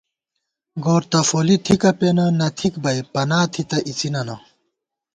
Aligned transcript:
گور 0.83 1.03
دفولی 1.13 1.57
تھِکہ 1.65 1.91
پېنہ 1.99 2.25
نہ 2.39 2.47
تھِک 2.57 2.73
بئ 2.83 2.99
پنا 3.13 3.39
تھِتہ 3.53 3.77
اِڅِننہ 3.87 4.35